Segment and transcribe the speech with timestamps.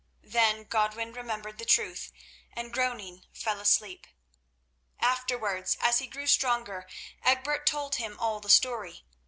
[0.23, 2.11] Then Godwin remembered the truth,
[2.53, 4.07] and groaning, fell asleep.
[4.99, 6.87] Afterwards, as he grew stronger,
[7.23, 9.03] Egbert told him all the story.